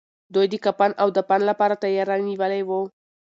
[0.33, 2.69] دوی د کفن او دفن لپاره تياری نيولی و.